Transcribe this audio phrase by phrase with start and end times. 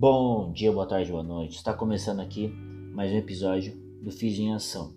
[0.00, 1.56] Bom dia, boa tarde, boa noite.
[1.56, 2.46] Está começando aqui
[2.94, 4.94] mais um episódio do Fiz em Ação.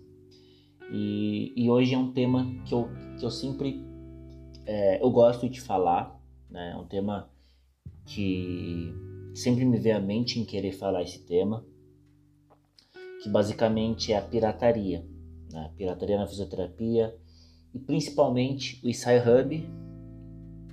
[0.92, 3.84] E, e, hoje é um tema que eu, que eu sempre
[4.64, 6.16] é, eu gosto de falar,
[6.48, 6.70] né?
[6.72, 7.28] É um tema
[8.06, 8.94] que
[9.34, 11.66] sempre me vem à mente em querer falar esse tema,
[13.24, 15.04] que basicamente é a pirataria,
[15.50, 15.72] né?
[15.76, 17.12] Pirataria na fisioterapia
[17.74, 19.68] e principalmente o SciHub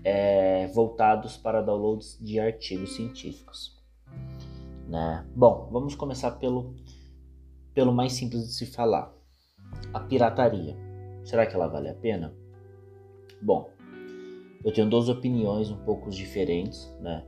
[0.03, 3.78] é, voltados para downloads de artigos científicos.
[4.89, 5.23] Né?
[5.35, 6.73] Bom, vamos começar pelo,
[7.75, 9.13] pelo mais simples de se falar.
[9.93, 10.75] A pirataria.
[11.23, 12.33] Será que ela vale a pena?
[13.39, 13.69] Bom,
[14.65, 17.23] eu tenho duas opiniões um pouco diferentes, né?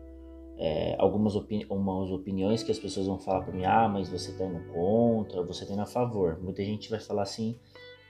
[0.57, 4.31] É, algumas, opini algumas opiniões que as pessoas vão falar para mim, ah, mas você
[4.31, 6.39] está indo contra, você está indo a favor.
[6.41, 7.59] Muita gente vai falar assim,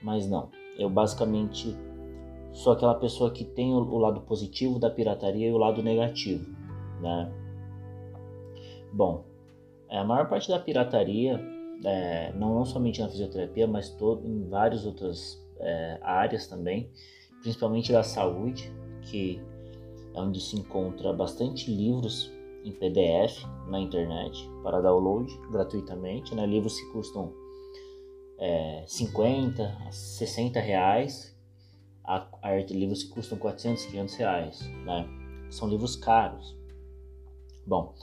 [0.02, 0.50] mas não.
[0.78, 1.76] Eu basicamente
[2.52, 6.50] sou aquela pessoa que tem o, lado positivo da pirataria e o lado negativo,
[7.00, 7.32] né?
[8.92, 9.24] Bom,
[9.98, 11.40] a maior parte da pirataria,
[11.84, 16.90] é, não, não, somente na fisioterapia, mas todo, em várias outras é, áreas também,
[17.42, 19.40] principalmente da saúde, que
[20.14, 22.30] é onde se encontra bastante livros
[22.64, 26.46] em PDF na internet para download gratuitamente, né?
[26.46, 27.32] livros que custam
[28.38, 31.36] é, 50 a 60 reais,
[32.04, 35.06] a, a livros que custam 400, 500 reais, né?
[35.50, 36.56] São livros caros.
[37.66, 37.94] Bom,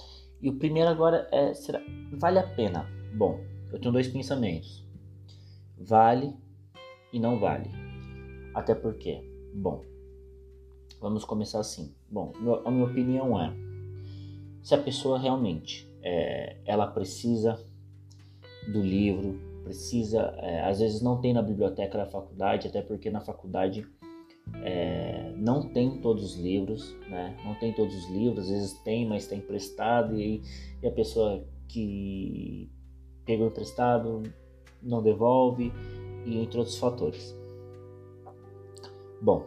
[0.41, 1.81] e o primeiro agora é: será,
[2.13, 2.87] vale a pena?
[3.13, 3.39] Bom,
[3.71, 4.85] eu tenho dois pensamentos:
[5.77, 6.33] vale
[7.11, 7.69] e não vale.
[8.53, 9.21] Até porque,
[9.53, 9.83] bom,
[10.99, 11.93] vamos começar assim.
[12.09, 12.33] Bom,
[12.65, 13.53] a minha opinião é:
[14.61, 17.59] se a pessoa realmente é, ela precisa
[18.71, 23.21] do livro, precisa, é, às vezes não tem na biblioteca da faculdade, até porque na
[23.21, 23.85] faculdade
[24.63, 27.37] é, não tem todos os livros, né?
[27.45, 30.41] Não tem todos os livros, às vezes tem, mas está emprestado e,
[30.81, 32.69] e a pessoa que
[33.25, 34.23] pegou emprestado
[34.81, 35.71] não devolve
[36.25, 37.35] e entre outros fatores.
[39.21, 39.45] Bom,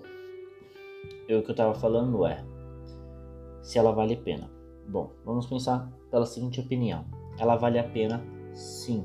[1.28, 2.44] eu, o que eu estava falando é
[3.62, 4.50] se ela vale a pena.
[4.88, 7.04] Bom, vamos pensar pela seguinte opinião:
[7.38, 8.22] ela vale a pena,
[8.54, 9.04] sim,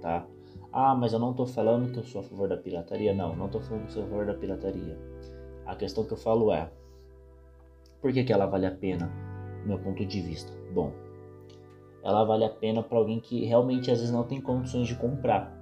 [0.00, 0.26] tá?
[0.72, 3.14] Ah, mas eu não estou falando que eu sou a favor da pirataria.
[3.14, 5.13] Não, não estou falando que eu sou a favor da pirataria
[5.66, 6.70] a questão que eu falo é:
[8.00, 9.10] por que, que ela vale a pena,
[9.62, 10.52] do meu ponto de vista?
[10.72, 10.92] Bom,
[12.02, 15.52] ela vale a pena para alguém que realmente às vezes não tem condições de comprar.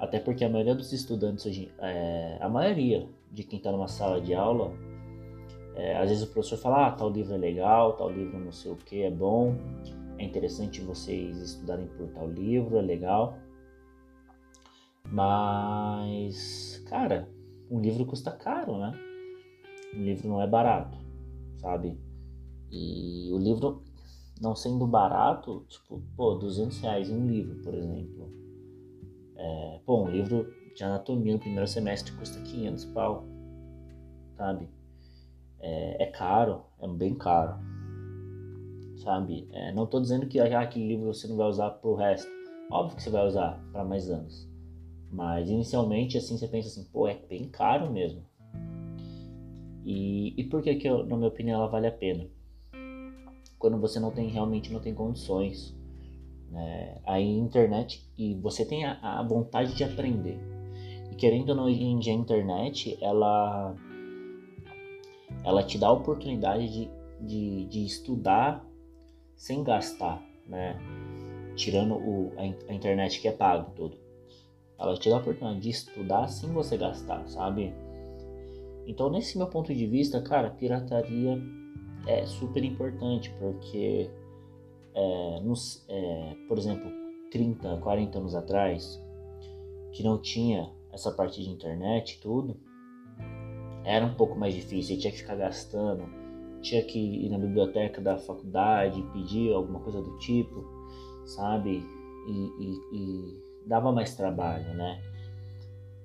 [0.00, 4.20] Até porque a maioria dos estudantes hoje, é, a maioria de quem está numa sala
[4.20, 4.72] de aula,
[5.74, 8.72] é, às vezes o professor fala, ah, tal livro é legal, tal livro não sei
[8.72, 9.54] o que é bom,
[10.18, 13.38] é interessante vocês estudarem por tal livro, é legal.
[15.10, 17.28] Mas, cara,
[17.70, 19.05] um livro custa caro, né?
[19.96, 20.98] Um livro não é barato,
[21.56, 21.98] sabe?
[22.70, 23.82] E o livro
[24.40, 28.30] não sendo barato, tipo, pô, 200 reais em um livro, por exemplo.
[29.36, 33.24] É, pô, um livro de anatomia no primeiro semestre custa 500 pau,
[34.36, 34.68] sabe?
[35.58, 37.58] É, é caro, é bem caro,
[38.98, 39.48] sabe?
[39.52, 42.30] É, não tô dizendo que ah, aquele livro você não vai usar pro resto.
[42.70, 44.46] Óbvio que você vai usar para mais anos.
[45.10, 48.22] Mas inicialmente, assim, você pensa assim, pô, é bem caro mesmo.
[49.86, 52.26] E, e por que, que eu, na minha opinião, ela vale a pena?
[53.56, 55.74] Quando você não tem realmente não tem condições.
[56.50, 57.00] Né?
[57.20, 60.40] Internet e você tem a, a vontade de aprender.
[61.12, 63.76] E querendo ou não, hoje em dia a internet, ela,
[65.44, 68.66] ela te dá a oportunidade de, de, de estudar
[69.36, 70.76] sem gastar, né?
[71.54, 73.96] Tirando o, a, a internet que é pago todo.
[74.78, 77.72] Ela te dá a oportunidade de estudar sem você gastar, sabe?
[78.86, 81.38] Então, nesse meu ponto de vista, cara, pirataria
[82.06, 84.08] é super importante porque,
[84.94, 86.90] é, nos, é, por exemplo,
[87.30, 89.02] 30, 40 anos atrás,
[89.92, 92.56] que não tinha essa parte de internet e tudo,
[93.84, 96.04] era um pouco mais difícil, tinha que ficar gastando,
[96.60, 100.64] tinha que ir na biblioteca da faculdade, pedir alguma coisa do tipo,
[101.24, 101.84] sabe?
[102.28, 105.00] E, e, e dava mais trabalho, né?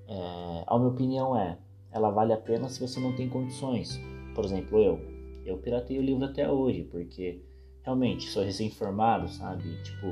[0.07, 1.57] É, a minha opinião é,
[1.91, 3.99] ela vale a pena se você não tem condições.
[4.33, 4.99] Por exemplo, eu.
[5.45, 7.41] Eu piratei o livro até hoje, porque
[7.83, 9.81] realmente sou recém-formado, sabe?
[9.83, 10.07] Tipo,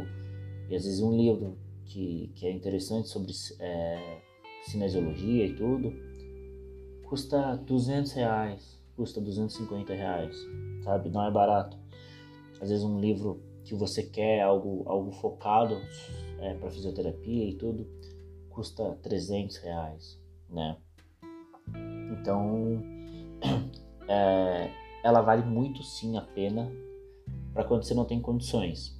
[0.70, 4.22] e às vezes um livro que, que é interessante sobre é,
[4.64, 5.94] cinesiologia e tudo,
[7.04, 10.36] custa 200 reais, custa 250 reais,
[10.84, 11.10] sabe?
[11.10, 11.78] Não é barato.
[12.62, 15.76] Às vezes um livro que você quer, algo, algo focado
[16.40, 17.88] é, para fisioterapia e tudo,
[18.50, 20.78] custa 300 reais, né?
[22.12, 22.82] Então,
[24.08, 24.72] é,
[25.04, 26.72] ela vale muito sim a pena
[27.54, 28.98] para quando você não tem condições.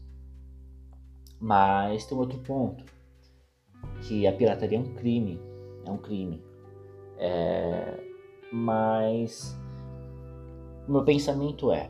[1.40, 2.84] Mas tem outro ponto,
[4.02, 5.40] que a pirataria é um crime,
[5.86, 6.44] é um crime.
[7.18, 8.04] É,
[8.52, 9.58] mas
[10.88, 11.90] o meu pensamento é,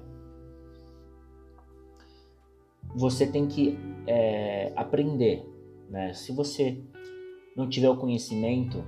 [2.96, 3.78] você tem que
[4.08, 5.46] é, aprender,
[5.90, 6.14] né?
[6.14, 6.82] Se você
[7.56, 8.84] não tiver o conhecimento,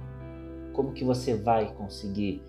[0.72, 2.42] como que você vai conseguir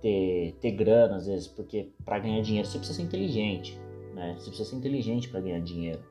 [0.00, 1.46] ter, ter grana às vezes?
[1.46, 3.80] Porque para ganhar dinheiro você precisa ser inteligente,
[4.14, 4.34] né?
[4.38, 6.02] Você precisa ser inteligente para ganhar dinheiro.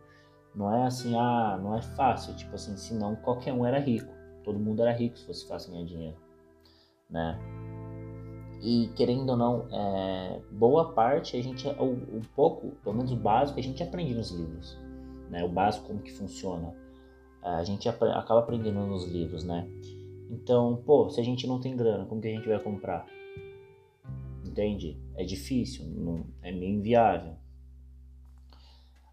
[0.56, 4.12] Não é assim, ah, não é fácil, tipo assim, senão qualquer um era rico.
[4.44, 6.18] Todo mundo era rico se fosse fácil ganhar dinheiro,
[7.10, 7.40] né?
[8.62, 13.60] E querendo ou não, é, boa parte a gente, o, pouco, pelo menos o básico,
[13.60, 14.78] a gente aprende nos livros,
[15.30, 15.44] né?
[15.44, 16.74] O básico como que funciona,
[17.42, 19.68] a gente acaba aprendendo nos livros, né?
[20.30, 23.08] Então, pô, se a gente não tem grana, como que a gente vai comprar?
[24.46, 25.02] Entende?
[25.16, 27.34] É difícil, não, é meio inviável.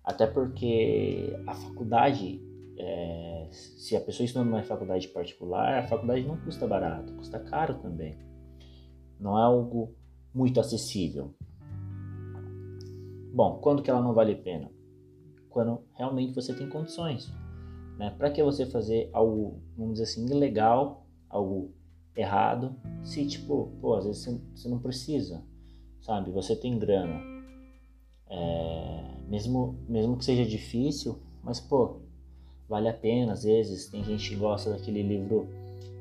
[0.04, 2.40] Até porque a faculdade,
[2.78, 7.78] é, se a pessoa estuda numa faculdade particular, a faculdade não custa barato, custa caro
[7.78, 8.16] também.
[9.18, 9.94] Não é algo
[10.34, 11.34] muito acessível.
[13.32, 14.70] Bom, quando que ela não vale a pena?
[15.48, 17.32] Quando realmente você tem condições.
[17.98, 18.14] Né?
[18.16, 21.05] Para que você fazer algo, vamos dizer assim, ilegal,
[21.36, 21.70] algo
[22.16, 22.74] errado,
[23.04, 25.44] se tipo, pô, às vezes você não precisa,
[26.00, 26.30] sabe?
[26.30, 27.20] Você tem grana.
[28.28, 32.00] É, mesmo, mesmo que seja difícil, mas pô,
[32.68, 33.88] vale a pena às vezes.
[33.88, 35.48] Tem gente que gosta daquele livro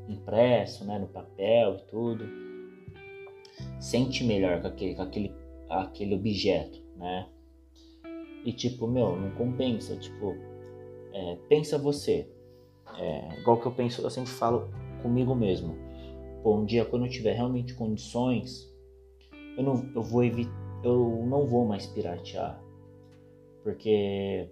[0.07, 2.25] impresso, né, no papel e tudo.
[3.79, 5.33] Sente melhor com aquele, com aquele,
[5.69, 7.27] aquele objeto, né?
[8.45, 10.35] E tipo, meu, não compensa, tipo,
[11.11, 12.29] é, pensa você.
[12.97, 14.69] É, igual que eu penso, eu sempre falo
[15.05, 15.77] comigo mesmo.
[16.41, 18.67] Pô, um dia quando eu tiver realmente condições,
[19.55, 20.51] eu não, eu vou evitar,
[20.83, 22.59] eu não vou mais piratear.
[23.63, 24.49] Porque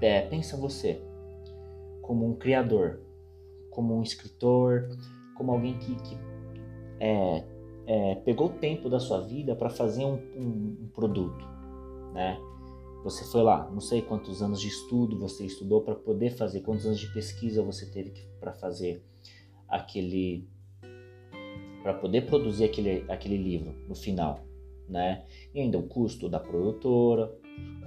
[0.00, 1.00] é, pensa você
[2.02, 3.00] como um criador,
[3.70, 4.88] como um escritor,
[5.36, 6.16] como alguém que, que
[7.00, 7.44] é,
[7.86, 11.44] é, pegou o tempo da sua vida para fazer um, um, um produto,
[12.12, 12.38] né?
[13.08, 16.84] Você foi lá, não sei quantos anos de estudo você estudou para poder fazer, quantos
[16.84, 19.02] anos de pesquisa você teve para fazer
[19.66, 20.46] aquele
[21.82, 24.44] para poder produzir aquele, aquele livro no final,
[24.86, 25.24] né?
[25.54, 27.34] E ainda o custo da produtora,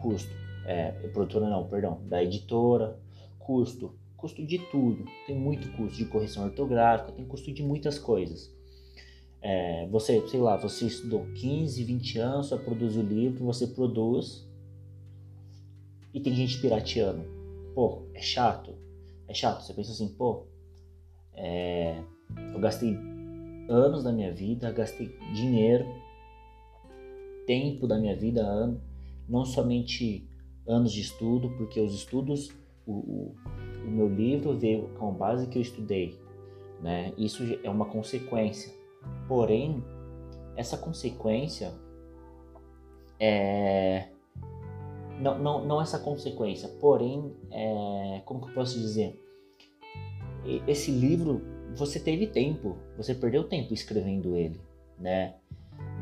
[0.02, 0.32] custo,
[0.66, 3.00] é, produtora não, perdão, da editora,
[3.38, 5.06] custo, custo de tudo.
[5.28, 8.52] Tem muito custo de correção ortográfica, tem custo de muitas coisas.
[9.40, 14.50] É, você, sei lá, você estudou 15, 20 anos para produzir o livro, você produz
[16.14, 17.24] e tem gente pirateando.
[17.74, 18.76] Pô, é chato.
[19.28, 19.64] É chato.
[19.64, 20.46] Você pensa assim, pô,
[21.34, 22.04] é,
[22.54, 22.98] eu gastei
[23.70, 25.86] anos da minha vida, gastei dinheiro,
[27.48, 28.82] tempo da minha vida, ano,
[29.28, 30.28] não somente
[30.68, 32.52] anos de estudo, porque os estudos,
[32.86, 33.36] o, o,
[33.86, 36.20] o meu livro veio com base que eu estudei,
[36.82, 37.14] né?
[37.18, 38.74] Isso é uma consequência.
[39.28, 39.84] Porém,
[40.56, 41.74] essa consequência
[43.20, 44.10] é
[45.22, 49.22] não, não, não essa consequência, porém, é, como que eu posso dizer?
[50.68, 51.42] Esse livro,
[51.76, 54.60] você teve tempo, você perdeu tempo escrevendo ele,
[54.98, 55.36] né?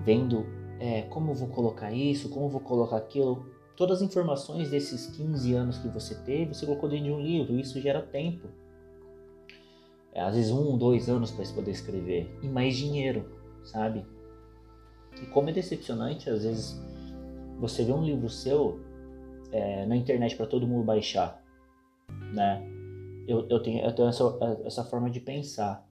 [0.06, 0.46] Vendo
[0.80, 3.46] é, como vou colocar isso, como vou colocar aquilo.
[3.76, 7.60] Todas as informações desses 15 anos que você teve, você colocou dentro de um livro,
[7.60, 8.48] isso gera tempo.
[10.14, 12.34] É, às vezes um, dois anos para você poder escrever.
[12.42, 13.30] E mais dinheiro,
[13.66, 14.06] sabe?
[15.22, 16.82] E como é decepcionante, às vezes,
[17.60, 18.80] você vê um livro seu
[19.52, 21.42] é, na internet para todo mundo baixar,
[22.34, 22.64] né?
[23.28, 24.24] Eu, eu tenho, eu tenho essa,
[24.66, 25.88] essa forma de pensar.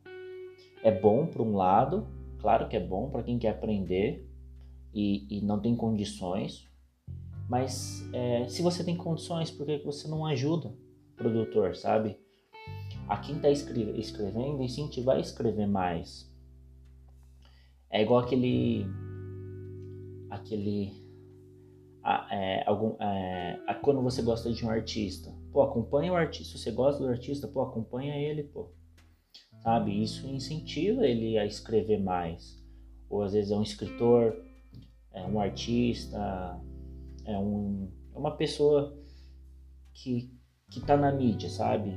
[0.82, 2.06] É bom por um lado,
[2.40, 4.28] claro que é bom para quem quer aprender
[4.92, 6.68] e, e, não tem condições,
[7.48, 10.68] mas é, se você tem condições, por que você não ajuda
[11.12, 12.18] o produtor, sabe?
[13.08, 16.28] A quem está escreve, escrevendo, incentivar a escrever mais.
[17.90, 18.84] É igual aquele
[20.30, 20.92] aquele
[22.30, 25.32] é, algum, é, quando você gosta de um artista.
[25.52, 26.56] Pô, acompanha o artista.
[26.56, 28.70] Se você gosta do artista, pô, acompanha ele, pô.
[29.62, 30.02] Sabe?
[30.02, 32.62] Isso incentiva ele a escrever mais.
[33.10, 34.36] Ou às vezes é um escritor,
[35.12, 36.18] é um artista,
[37.24, 38.96] é, um, é uma pessoa
[39.92, 40.30] que,
[40.70, 41.92] que tá na mídia, sabe?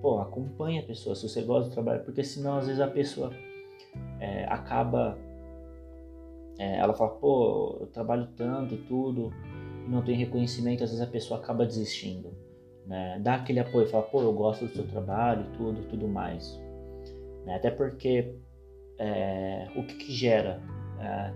[0.00, 3.32] Pô, acompanha a pessoa se você gosta do trabalho, porque senão às vezes a pessoa
[4.18, 5.18] é, acaba
[6.60, 9.32] é, ela fala, pô, eu trabalho tanto e tudo,
[9.88, 12.36] não tem reconhecimento, às vezes a pessoa acaba desistindo.
[12.86, 13.18] Né?
[13.22, 16.60] Dá aquele apoio, fala, pô, eu gosto do seu trabalho e tudo, tudo mais.
[17.46, 17.54] Né?
[17.54, 18.34] Até porque
[18.98, 20.60] é, o que, que gera
[20.98, 21.32] é,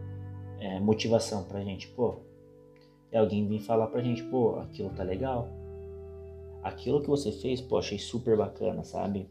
[0.61, 1.88] é, motivação pra gente?
[1.88, 2.21] Pô,
[3.11, 5.49] é alguém vir falar pra gente, pô, aquilo tá legal.
[6.62, 9.31] aquilo que você fez, pô, achei super bacana, sabe?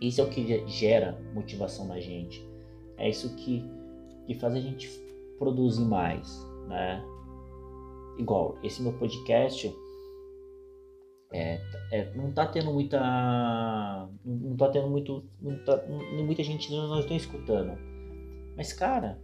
[0.00, 2.48] Isso é o que gera motivação na gente.
[2.96, 3.68] É isso que,
[4.26, 4.88] que faz a gente
[5.38, 7.04] produzir mais, né?
[8.18, 9.74] Igual, esse meu podcast
[11.32, 14.08] é, é, não tá tendo muita.
[14.24, 15.24] Não tá tendo muito.
[15.40, 17.76] Não tá, muita gente não estão escutando.
[18.56, 19.20] Mas, cara,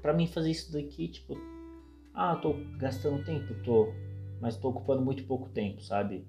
[0.00, 1.36] para mim fazer isso daqui, tipo.
[2.14, 3.54] Ah, tô gastando tempo?
[3.64, 3.92] Tô.
[4.40, 6.24] Mas tô ocupando muito pouco tempo, sabe?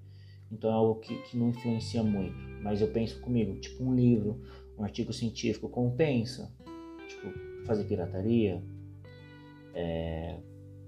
[0.50, 2.34] Então é algo que, que não influencia muito.
[2.60, 4.40] Mas eu penso comigo, tipo um livro,
[4.76, 6.52] um artigo científico, compensa.
[7.08, 8.62] Tipo, fazer pirataria,
[9.74, 10.36] é,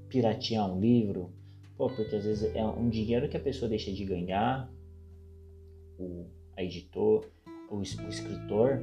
[0.09, 1.31] piratear um livro,
[1.77, 4.71] Pô, porque às vezes é um dinheiro que a pessoa deixa de ganhar,
[5.99, 6.27] o
[6.57, 7.27] a editor,
[7.71, 8.81] o, o escritor,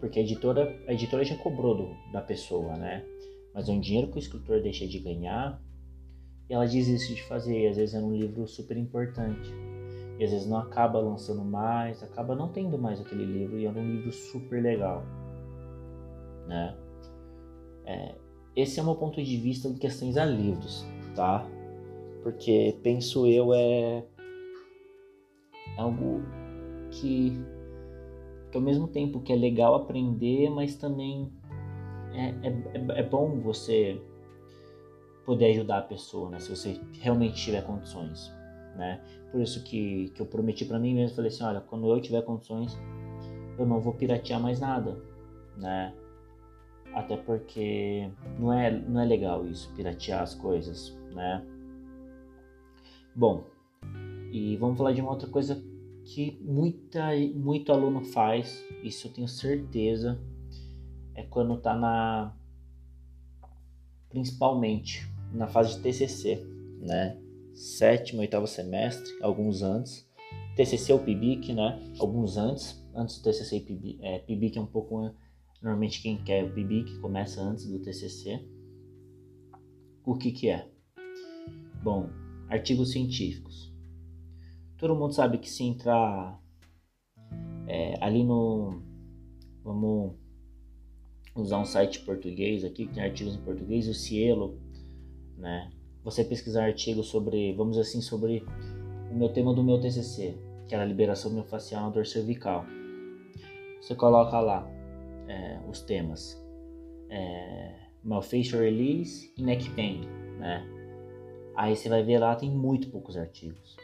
[0.00, 3.04] porque a editora, a editora já cobrou do, da pessoa, né?
[3.52, 5.60] Mas é um dinheiro que o escritor deixa de ganhar
[6.48, 7.60] e ela desiste de fazer.
[7.60, 9.50] E às vezes é um livro super importante.
[10.18, 13.70] E às vezes não acaba lançando mais, acaba não tendo mais aquele livro e é
[13.70, 15.04] um livro super legal,
[16.46, 16.76] né?
[17.84, 18.14] É,
[18.54, 21.46] esse é o meu ponto de vista em questões a livros, tá?
[22.22, 24.04] porque penso eu é
[25.76, 26.22] algo
[26.90, 27.32] que,
[28.50, 31.32] que ao mesmo tempo que é legal aprender, mas também
[32.12, 34.00] é, é, é bom você
[35.24, 36.38] poder ajudar a pessoa, né?
[36.40, 38.32] Se você realmente tiver condições,
[38.76, 39.00] né?
[39.30, 42.22] Por isso que, que eu prometi para mim mesmo, falei assim, olha, quando eu tiver
[42.22, 42.76] condições,
[43.58, 45.00] eu não vou piratear mais nada,
[45.56, 45.94] né?
[46.94, 51.44] Até porque não é, não é legal isso, piratear as coisas, né?
[53.14, 53.44] Bom,
[54.30, 55.62] e vamos falar de uma outra coisa
[56.04, 60.20] que muita, muito aluno faz, isso eu tenho certeza,
[61.14, 62.34] é quando está na.
[64.08, 66.44] principalmente na fase de TCC,
[66.80, 67.18] né?
[67.54, 70.10] Sétimo, oitavo semestre, alguns antes.
[70.56, 71.78] TCC ou PIBIC, né?
[71.98, 73.98] Alguns antes, antes do TCC e PIBIC.
[74.02, 75.10] É, PIBIC é um pouco.
[75.62, 78.44] Normalmente quem quer o PIBIC começa antes do TCC.
[80.04, 80.68] O que que é?
[81.82, 82.10] Bom,
[82.48, 83.72] artigos científicos.
[84.76, 86.42] Todo mundo sabe que se entrar
[87.68, 88.82] é, ali no.
[89.62, 90.16] Vamos
[91.36, 94.58] usar um site português aqui que tem artigos em português, o Cielo,
[95.38, 95.70] né?
[96.02, 98.44] Você pesquisar artigos sobre, vamos assim, sobre
[99.10, 102.64] o meu tema do meu TCC, que era a liberação miofascial na dor cervical.
[103.80, 104.68] Você coloca lá
[105.32, 106.38] é, os temas,
[107.08, 107.74] é,
[108.04, 110.02] myofascial release e neck pain,
[110.38, 110.62] né?
[111.56, 113.76] Aí você vai ver lá, tem muito poucos artigos.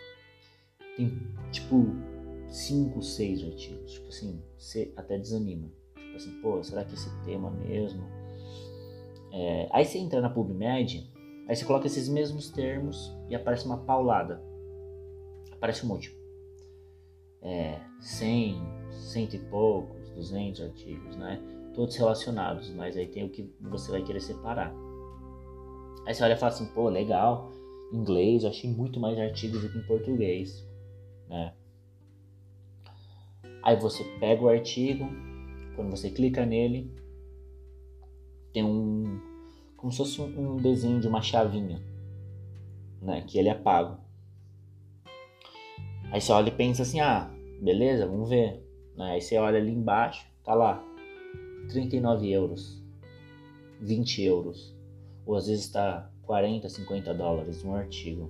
[0.96, 1.10] Tem
[1.50, 1.86] tipo
[2.48, 3.92] 5, 6 artigos.
[3.92, 5.70] Tipo assim, você até desanima.
[5.94, 8.02] Tipo assim, pô, será que esse tema mesmo?
[9.32, 9.68] É...
[9.70, 11.10] Aí você entra na PubMed,
[11.46, 14.42] aí você coloca esses mesmos termos e aparece uma paulada.
[15.52, 16.16] Aparece um monte.
[17.40, 21.40] É, 100, cento e poucos, 200 artigos, né?
[21.74, 24.74] Todos relacionados, mas aí tem o que você vai querer separar.
[26.06, 27.52] Aí você olha e fala assim, pô, legal,
[27.92, 30.66] inglês, eu achei muito mais artigos do que em português,
[31.28, 31.54] né?
[33.62, 35.04] Aí você pega o artigo,
[35.76, 36.92] quando você clica nele,
[38.52, 39.20] tem um
[39.76, 41.80] como se fosse um, desenho de uma chavinha,
[43.00, 43.22] né?
[43.22, 43.96] Que ele é pago.
[46.10, 47.30] Aí você olha e pensa assim, ah,
[47.62, 48.67] beleza, vamos ver.
[48.98, 49.12] Né?
[49.12, 50.84] Aí você olha ali embaixo, tá lá,
[51.70, 52.82] 39 euros,
[53.80, 54.76] 20 euros,
[55.24, 58.28] ou às vezes está 40, 50 dólares um artigo.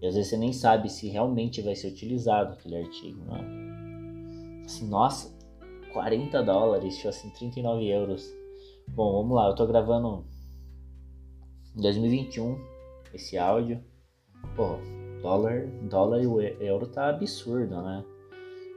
[0.00, 4.62] E às vezes você nem sabe se realmente vai ser utilizado aquele artigo, né?
[4.64, 5.34] Assim, nossa,
[5.92, 8.30] 40 dólares, tipo assim, 39 euros.
[8.88, 10.24] Bom, vamos lá, eu tô gravando
[11.74, 12.56] em 2021
[13.14, 13.82] esse áudio.
[14.54, 14.76] Pô,
[15.22, 18.04] dólar, dólar e euro tá absurdo, né?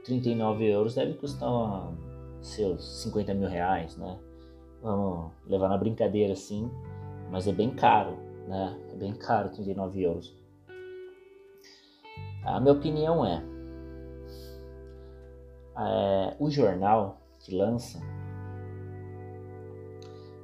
[0.04, 1.92] 39 euros deve custar
[2.40, 4.18] seus 50 mil reais, né?
[4.82, 6.70] Vamos levar na brincadeira assim
[7.32, 8.78] mas é bem caro, né?
[8.92, 10.36] É bem caro, 39 euros.
[12.44, 13.42] A minha opinião é,
[15.78, 17.98] é o jornal que lança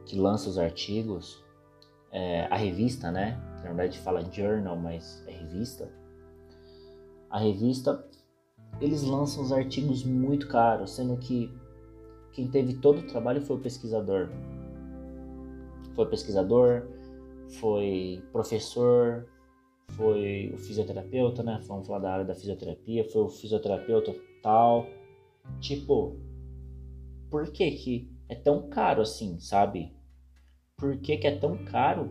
[0.07, 1.45] que lança os artigos,
[2.11, 3.38] é, a revista, né?
[3.57, 5.93] Na verdade fala journal, mas é revista.
[7.29, 8.03] A revista,
[8.80, 11.52] eles lançam os artigos muito caros, sendo que
[12.32, 14.28] quem teve todo o trabalho foi o pesquisador
[15.99, 16.87] foi pesquisador,
[17.58, 19.26] foi professor,
[19.90, 21.61] foi o fisioterapeuta, né?
[21.66, 24.87] Vamos falar da área da fisioterapia, foi o fisioterapeuta tal.
[25.58, 26.16] Tipo,
[27.28, 29.92] por que que é tão caro assim, sabe?
[30.76, 32.11] Por que que é tão caro?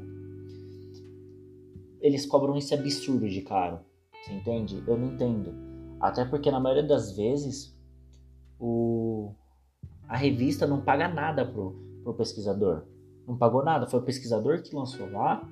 [2.02, 3.80] Eles cobram esse absurdo de caro,
[4.22, 4.84] Você entende?
[4.86, 5.67] Eu não entendo.
[6.00, 7.76] Até porque na maioria das vezes
[8.60, 9.34] o
[10.08, 11.72] a revista não paga nada pro,
[12.04, 12.84] pro pesquisador.
[13.28, 13.88] Não pagou nada.
[13.88, 15.46] Foi o pesquisador que lançou lá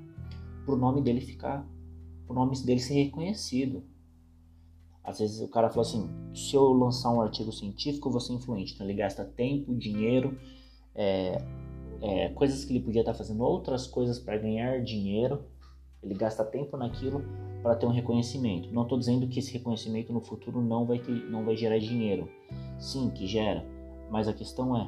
[0.66, 1.68] pro nome dele ficar.
[2.26, 3.84] Pro nome dele ser reconhecido.
[5.04, 8.34] Às vezes o cara fala assim: se eu lançar um artigo científico, eu vou ser
[8.34, 8.74] influente.
[8.74, 10.38] Então ele gasta tempo, dinheiro,
[10.96, 11.44] é,
[12.02, 15.44] é, coisas que ele podia estar fazendo outras coisas para ganhar dinheiro.
[16.02, 17.24] Ele gasta tempo naquilo
[17.66, 18.72] para ter um reconhecimento.
[18.72, 22.30] Não estou dizendo que esse reconhecimento no futuro não vai, ter, não vai gerar dinheiro.
[22.78, 23.66] Sim, que gera.
[24.12, 24.86] Mas a questão é,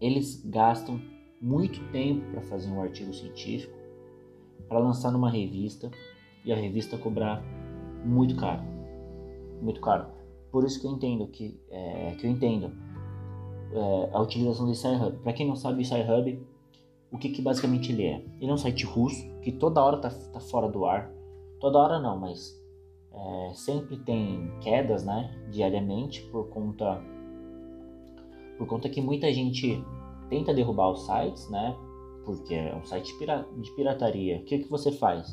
[0.00, 0.98] eles gastam
[1.38, 3.76] muito tempo para fazer um artigo científico,
[4.66, 5.90] para lançar numa revista
[6.42, 7.44] e a revista cobrar
[8.02, 8.62] muito caro,
[9.60, 10.06] muito caro.
[10.50, 12.72] Por isso que eu entendo que, é, que eu entendo
[13.74, 15.18] é, a utilização do SciHub.
[15.18, 16.42] Para quem não sabe, o SciHub,
[17.12, 18.24] o que, que basicamente ele é?
[18.40, 21.14] Ele é um site russo que toda hora tá, tá fora do ar.
[21.60, 22.54] Toda hora não, mas
[23.12, 25.34] é, sempre tem quedas, né?
[25.50, 27.02] Diariamente por conta
[28.58, 29.82] por conta que muita gente
[30.28, 31.76] tenta derrubar os sites, né?
[32.24, 33.12] Porque é um site
[33.60, 34.38] de pirataria.
[34.38, 35.30] O que, que você faz?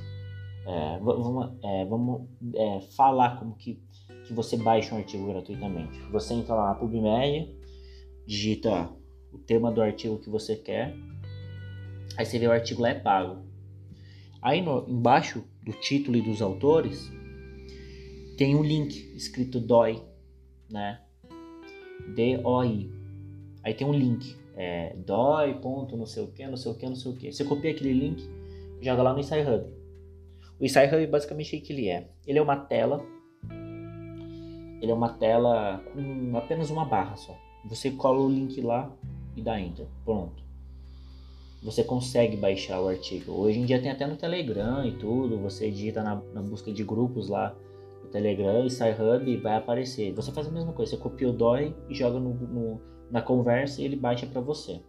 [0.66, 3.82] É, vamos, é, vamos é, falar como que,
[4.26, 6.00] que você baixa um artigo gratuitamente.
[6.12, 7.54] Você entra lá na PubMed,
[8.26, 8.90] digita
[9.32, 10.96] o tema do artigo que você quer,
[12.18, 13.44] aí você vê o artigo lá é pago.
[14.42, 17.12] Aí no, embaixo do título e dos autores
[18.38, 20.02] tem um link escrito DOI,
[20.70, 21.02] né?
[22.16, 22.92] D-O-I.
[23.64, 26.86] Aí tem um link, é, dói, ponto, não sei o que, não sei o que,
[26.86, 27.32] não sei o que.
[27.32, 28.28] Você copia aquele link,
[28.82, 29.74] joga lá no Hub.
[30.60, 32.10] O Hub basicamente o que ele é?
[32.28, 33.06] Ele é uma tela,
[34.82, 37.38] ele é uma tela com apenas uma barra só.
[37.66, 38.92] Você cola o link lá
[39.36, 39.88] e dá enter.
[40.04, 40.43] Pronto.
[41.64, 43.32] Você consegue baixar o artigo.
[43.32, 45.40] Hoje em dia tem até no Telegram e tudo.
[45.40, 47.56] Você digita na, na busca de grupos lá
[48.04, 50.14] no Telegram e SciHub e vai aparecer.
[50.14, 50.92] Você faz a mesma coisa.
[50.92, 54.82] Você copia o DOI e joga no, no, na conversa e ele baixa para você.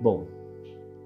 [0.00, 0.26] Bom,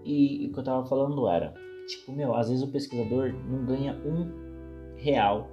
[0.05, 1.53] e, e o que eu tava falando era,
[1.89, 5.49] tipo, meu, às vezes o pesquisador não ganha um real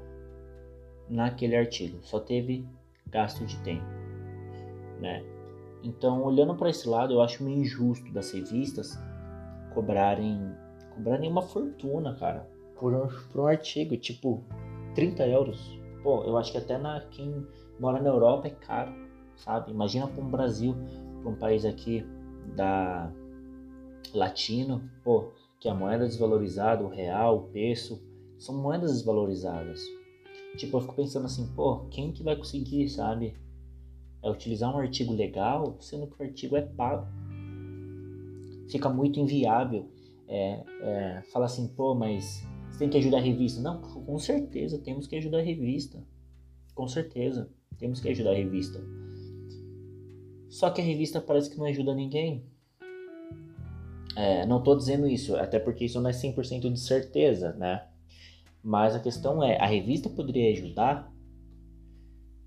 [1.10, 1.98] naquele artigo.
[2.04, 2.68] Só teve
[3.08, 3.86] gasto de tempo,
[5.02, 5.24] né?
[5.86, 8.98] Então, olhando para esse lado, eu acho meio injusto das revistas
[9.71, 10.52] cobrarem,
[10.95, 14.43] cobrarem uma fortuna, cara, por um, por um artigo, tipo
[14.95, 15.80] 30 euros.
[16.02, 17.45] Pô, eu acho que até na quem
[17.80, 18.91] mora na Europa é caro,
[19.36, 19.71] sabe?
[19.71, 20.76] Imagina para um Brasil,
[21.21, 22.04] para um país aqui
[22.56, 23.12] da
[24.12, 28.02] latino, pô, que a moeda é desvalorizada, o real, o peso,
[28.39, 29.84] são moedas desvalorizadas.
[30.58, 33.36] Tipo, eu fico pensando assim, pô, quem que vai conseguir, sabe?
[34.26, 37.06] É utilizar um artigo legal, sendo que o artigo é pago.
[38.72, 39.88] Fica muito inviável.
[40.28, 43.62] É, é, fala assim, pô, mas você tem que ajudar a revista.
[43.62, 46.04] Não, com certeza, temos que ajudar a revista.
[46.74, 48.84] Com certeza, temos que ajudar a revista.
[50.50, 52.44] Só que a revista parece que não ajuda ninguém.
[54.16, 57.88] É, não estou dizendo isso, até porque isso não é 100% de certeza, né?
[58.64, 61.14] Mas a questão é, a revista poderia ajudar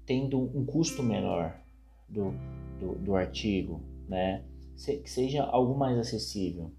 [0.05, 1.68] tendo um custo menor
[2.09, 2.33] do,
[2.81, 4.45] do, do artigo, né?
[4.77, 6.73] Se, que seja algo mais acessível.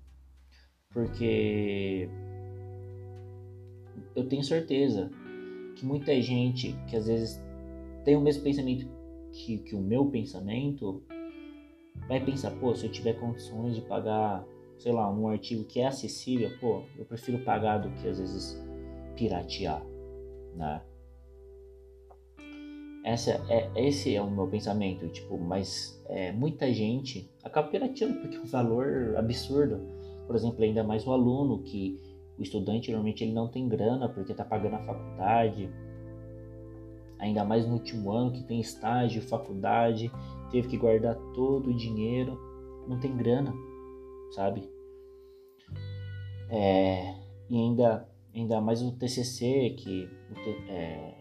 [0.91, 2.09] Porque
[4.15, 5.11] eu tenho certeza
[5.75, 7.41] que muita gente que às vezes
[8.03, 8.87] tem o mesmo pensamento
[9.31, 11.03] que, que o meu pensamento
[12.07, 14.45] vai pensar, pô, se eu tiver condições de pagar,
[14.77, 18.59] sei lá, um artigo que é acessível, pô, eu prefiro pagar do que às vezes
[19.15, 19.85] piratear,
[20.55, 20.81] né?
[23.03, 28.35] Essa é, esse é o meu pensamento, tipo, mas é, muita gente acaba pirateando porque
[28.35, 29.79] é um valor absurdo.
[30.27, 31.97] Por exemplo, ainda mais o aluno, que
[32.37, 35.69] o estudante normalmente ele não tem grana porque está pagando a faculdade,
[37.19, 40.11] ainda mais no último ano que tem estágio, faculdade,
[40.51, 42.37] teve que guardar todo o dinheiro,
[42.87, 43.53] não tem grana,
[44.31, 44.69] sabe?
[46.49, 47.15] É,
[47.49, 50.09] e ainda ainda mais o TCC, que
[50.69, 51.13] é,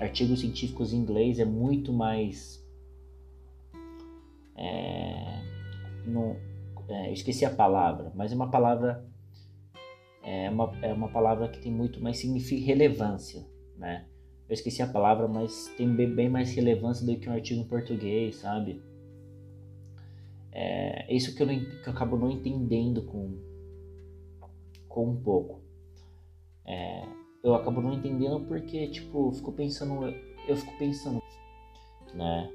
[0.00, 2.64] artigos científicos em inglês é muito mais.
[4.56, 5.42] É,
[6.06, 6.36] no,
[6.88, 9.06] é, esqueci a palavra, mas é uma palavra
[10.26, 14.06] é uma, é uma palavra que tem muito mais relevância, né?
[14.48, 17.68] Eu esqueci a palavra, mas tem bem, bem mais relevância do que um artigo em
[17.68, 18.82] português, sabe?
[20.50, 23.38] É isso que eu, não, que eu acabo não entendendo com,
[24.88, 25.60] com um pouco.
[26.64, 27.04] É,
[27.46, 30.12] eu acabo não entendendo porque, tipo, fico pensando,
[30.48, 31.22] eu fico pensando,
[32.12, 32.50] né?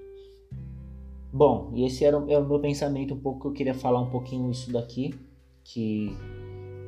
[1.32, 4.52] Bom, e esse era, era o meu pensamento um pouco eu queria falar um pouquinho
[4.52, 5.18] isso daqui,
[5.64, 6.10] que,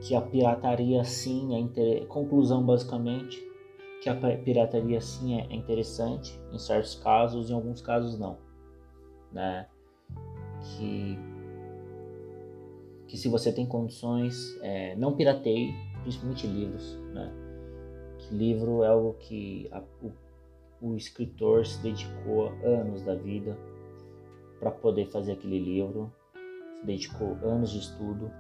[0.02, 2.06] que a pirataria sim é inter...
[2.08, 3.42] conclusão basicamente
[4.02, 8.38] que a pirataria sim é interessante em certos casos, em alguns casos não,
[9.32, 9.66] né?
[10.62, 11.18] Que
[13.08, 17.43] que se você tem condições, é, não pirateie, principalmente livros, né?
[18.32, 20.12] Livro é algo que a, o,
[20.82, 23.58] o escritor se dedicou anos da vida
[24.60, 26.12] para poder fazer aquele livro,
[26.80, 28.32] se dedicou anos de estudo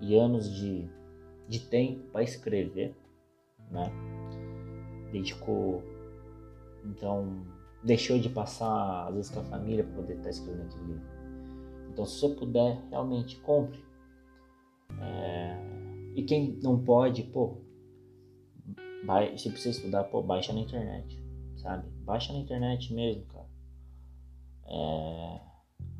[0.00, 0.88] e anos de,
[1.46, 2.94] de tempo para escrever,
[3.70, 3.90] né?
[5.12, 5.82] dedicou,
[6.84, 7.42] então
[7.82, 11.18] deixou de passar às vezes com a família para poder estar tá escrevendo aquele livro.
[11.90, 13.84] Então, se você puder, realmente compre.
[15.00, 15.56] É...
[16.14, 17.56] E quem não pode, pô,
[19.04, 21.18] vai, se precisa estudar, pô, baixa na internet,
[21.56, 21.88] sabe?
[22.04, 23.46] Baixa na internet mesmo, cara.
[24.66, 25.40] É...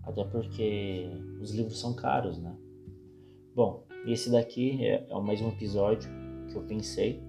[0.03, 2.57] Até porque os livros são caros, né?
[3.55, 6.11] Bom, esse daqui é, é mais um episódio
[6.51, 7.23] que eu pensei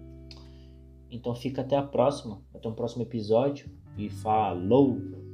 [1.12, 5.29] então fica até a próxima, até um próximo episódio e falou!